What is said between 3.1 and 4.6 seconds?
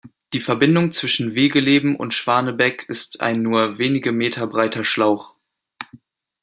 ein nur wenige Meter